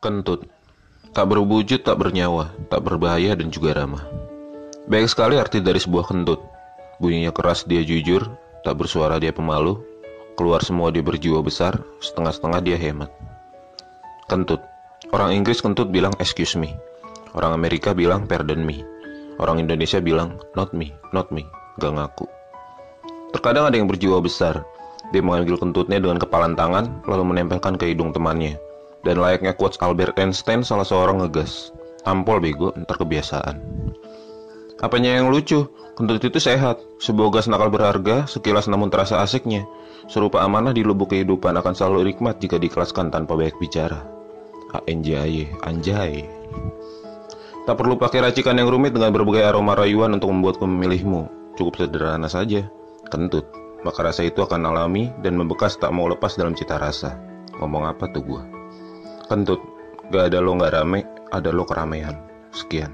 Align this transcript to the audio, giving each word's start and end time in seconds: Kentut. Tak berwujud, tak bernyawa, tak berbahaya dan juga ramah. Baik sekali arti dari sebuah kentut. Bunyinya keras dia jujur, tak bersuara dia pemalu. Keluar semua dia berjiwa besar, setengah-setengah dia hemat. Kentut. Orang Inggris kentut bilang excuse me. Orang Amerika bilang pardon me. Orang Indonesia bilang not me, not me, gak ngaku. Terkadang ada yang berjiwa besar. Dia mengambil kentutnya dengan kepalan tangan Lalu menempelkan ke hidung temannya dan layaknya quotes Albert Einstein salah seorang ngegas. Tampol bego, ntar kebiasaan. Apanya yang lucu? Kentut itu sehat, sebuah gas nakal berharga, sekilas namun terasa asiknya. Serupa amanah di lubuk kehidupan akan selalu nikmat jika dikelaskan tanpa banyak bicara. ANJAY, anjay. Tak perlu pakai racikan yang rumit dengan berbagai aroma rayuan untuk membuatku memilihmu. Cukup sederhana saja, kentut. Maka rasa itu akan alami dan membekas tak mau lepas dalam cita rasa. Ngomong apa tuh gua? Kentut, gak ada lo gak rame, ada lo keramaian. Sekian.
Kentut. 0.00 0.48
Tak 1.12 1.28
berwujud, 1.28 1.84
tak 1.84 2.00
bernyawa, 2.00 2.56
tak 2.72 2.88
berbahaya 2.88 3.36
dan 3.36 3.52
juga 3.52 3.76
ramah. 3.76 4.00
Baik 4.88 5.12
sekali 5.12 5.36
arti 5.36 5.60
dari 5.60 5.76
sebuah 5.76 6.08
kentut. 6.08 6.40
Bunyinya 7.04 7.28
keras 7.36 7.68
dia 7.68 7.84
jujur, 7.84 8.24
tak 8.64 8.80
bersuara 8.80 9.20
dia 9.20 9.28
pemalu. 9.28 9.76
Keluar 10.40 10.64
semua 10.64 10.88
dia 10.88 11.04
berjiwa 11.04 11.44
besar, 11.44 11.84
setengah-setengah 12.00 12.60
dia 12.64 12.80
hemat. 12.80 13.12
Kentut. 14.24 14.64
Orang 15.12 15.36
Inggris 15.36 15.60
kentut 15.60 15.92
bilang 15.92 16.16
excuse 16.16 16.56
me. 16.56 16.72
Orang 17.36 17.52
Amerika 17.52 17.92
bilang 17.92 18.24
pardon 18.24 18.64
me. 18.64 18.80
Orang 19.36 19.60
Indonesia 19.60 20.00
bilang 20.00 20.40
not 20.56 20.72
me, 20.72 20.96
not 21.12 21.28
me, 21.28 21.44
gak 21.76 21.92
ngaku. 21.92 22.24
Terkadang 23.36 23.68
ada 23.68 23.76
yang 23.76 23.84
berjiwa 23.84 24.16
besar. 24.24 24.64
Dia 25.12 25.20
mengambil 25.20 25.60
kentutnya 25.60 26.00
dengan 26.00 26.22
kepalan 26.22 26.54
tangan 26.54 27.02
Lalu 27.04 27.34
menempelkan 27.34 27.74
ke 27.74 27.90
hidung 27.90 28.14
temannya 28.14 28.69
dan 29.06 29.20
layaknya 29.20 29.56
quotes 29.56 29.80
Albert 29.80 30.16
Einstein 30.20 30.64
salah 30.64 30.84
seorang 30.84 31.24
ngegas. 31.24 31.72
Tampol 32.00 32.40
bego, 32.40 32.72
ntar 32.76 32.96
kebiasaan. 32.96 33.60
Apanya 34.80 35.20
yang 35.20 35.28
lucu? 35.28 35.68
Kentut 36.00 36.24
itu 36.24 36.40
sehat, 36.40 36.80
sebuah 37.04 37.28
gas 37.28 37.44
nakal 37.44 37.68
berharga, 37.68 38.24
sekilas 38.24 38.64
namun 38.72 38.88
terasa 38.88 39.20
asiknya. 39.20 39.68
Serupa 40.08 40.40
amanah 40.40 40.72
di 40.72 40.80
lubuk 40.80 41.12
kehidupan 41.12 41.52
akan 41.60 41.76
selalu 41.76 42.08
nikmat 42.08 42.40
jika 42.40 42.56
dikelaskan 42.56 43.12
tanpa 43.12 43.36
banyak 43.36 43.52
bicara. 43.60 44.08
ANJAY, 44.72 45.50
anjay. 45.60 46.24
Tak 47.68 47.76
perlu 47.76 48.00
pakai 48.00 48.24
racikan 48.24 48.56
yang 48.56 48.72
rumit 48.72 48.96
dengan 48.96 49.12
berbagai 49.12 49.44
aroma 49.44 49.76
rayuan 49.76 50.16
untuk 50.16 50.32
membuatku 50.32 50.64
memilihmu. 50.64 51.28
Cukup 51.60 51.76
sederhana 51.76 52.32
saja, 52.32 52.64
kentut. 53.12 53.44
Maka 53.84 54.00
rasa 54.00 54.24
itu 54.24 54.40
akan 54.40 54.72
alami 54.72 55.12
dan 55.20 55.36
membekas 55.36 55.76
tak 55.76 55.92
mau 55.92 56.08
lepas 56.08 56.32
dalam 56.40 56.56
cita 56.56 56.80
rasa. 56.80 57.20
Ngomong 57.60 57.84
apa 57.92 58.08
tuh 58.08 58.24
gua? 58.24 58.59
Kentut, 59.30 59.62
gak 60.10 60.34
ada 60.34 60.42
lo 60.42 60.58
gak 60.58 60.74
rame, 60.74 61.06
ada 61.30 61.54
lo 61.54 61.62
keramaian. 61.62 62.18
Sekian. 62.50 62.90